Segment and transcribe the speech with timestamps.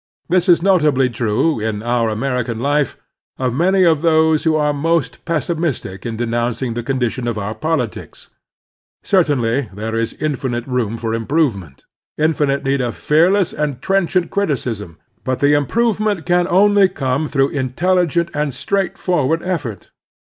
[0.29, 2.97] This is notably true in our American life
[3.37, 8.29] of many of those who are most pessimistic in denotmcing the condition of oxu* politics.
[9.03, 11.85] Certainly there is infinite room for improvement,
[12.17, 17.49] infinite need of fearless and trenchant criticism; but the im provement can only come through
[17.49, 19.91] intelligent and straightforward effort.